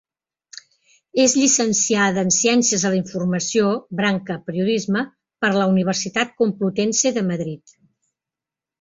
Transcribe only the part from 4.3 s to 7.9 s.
Periodisme, per la Universitat Complutense de Madrid.